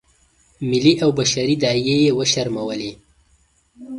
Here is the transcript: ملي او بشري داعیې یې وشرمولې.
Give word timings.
ملي 0.69 0.93
او 1.03 1.09
بشري 1.19 1.55
داعیې 1.63 1.95
یې 2.05 2.11
وشرمولې. 2.17 2.91